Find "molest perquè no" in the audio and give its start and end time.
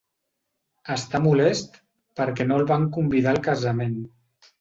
1.25-2.57